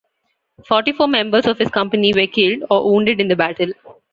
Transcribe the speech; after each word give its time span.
Forty-four 0.67 1.07
members 1.09 1.45
of 1.45 1.59
his 1.59 1.69
company 1.69 2.11
were 2.11 2.25
killed 2.25 2.63
or 2.71 2.85
wounded 2.85 3.21
in 3.21 3.27
the 3.27 3.35
battle. 3.35 3.71